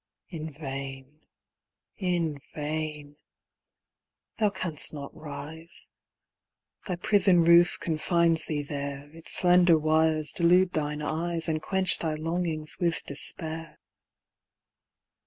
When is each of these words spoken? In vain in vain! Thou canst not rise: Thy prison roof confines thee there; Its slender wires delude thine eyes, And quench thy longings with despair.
In 0.29 0.51
vain 0.51 1.19
in 1.95 2.39
vain! 2.55 3.17
Thou 4.39 4.49
canst 4.49 4.91
not 4.91 5.15
rise: 5.15 5.91
Thy 6.87 6.95
prison 6.95 7.43
roof 7.45 7.77
confines 7.79 8.45
thee 8.45 8.63
there; 8.63 9.11
Its 9.13 9.31
slender 9.31 9.77
wires 9.77 10.31
delude 10.31 10.73
thine 10.73 11.03
eyes, 11.03 11.47
And 11.47 11.61
quench 11.61 11.99
thy 11.99 12.15
longings 12.15 12.77
with 12.79 13.03
despair. 13.05 13.77